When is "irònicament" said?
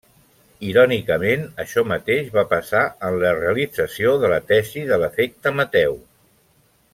0.67-1.43